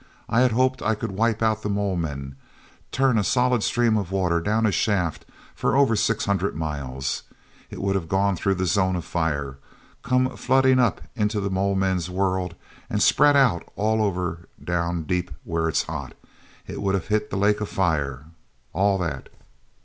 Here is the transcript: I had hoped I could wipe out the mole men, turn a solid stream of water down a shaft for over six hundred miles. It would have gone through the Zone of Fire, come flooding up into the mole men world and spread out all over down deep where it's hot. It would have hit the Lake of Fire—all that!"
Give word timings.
I 0.27 0.41
had 0.41 0.51
hoped 0.53 0.81
I 0.81 0.95
could 0.95 1.11
wipe 1.11 1.43
out 1.43 1.61
the 1.61 1.69
mole 1.69 1.95
men, 1.95 2.35
turn 2.91 3.19
a 3.19 3.23
solid 3.23 3.61
stream 3.61 3.97
of 3.97 4.11
water 4.11 4.41
down 4.41 4.65
a 4.65 4.71
shaft 4.71 5.25
for 5.53 5.75
over 5.75 5.95
six 5.95 6.25
hundred 6.25 6.55
miles. 6.55 7.21
It 7.69 7.79
would 7.79 7.93
have 7.93 8.07
gone 8.09 8.35
through 8.35 8.55
the 8.55 8.65
Zone 8.65 8.95
of 8.95 9.05
Fire, 9.05 9.59
come 10.01 10.35
flooding 10.35 10.79
up 10.79 11.01
into 11.15 11.39
the 11.39 11.51
mole 11.51 11.75
men 11.75 12.01
world 12.09 12.55
and 12.89 12.99
spread 12.99 13.35
out 13.37 13.61
all 13.75 14.01
over 14.01 14.49
down 14.63 15.03
deep 15.03 15.29
where 15.43 15.69
it's 15.69 15.83
hot. 15.83 16.13
It 16.65 16.81
would 16.81 16.95
have 16.95 17.09
hit 17.09 17.29
the 17.29 17.37
Lake 17.37 17.61
of 17.61 17.69
Fire—all 17.69 18.97
that!" 18.97 19.29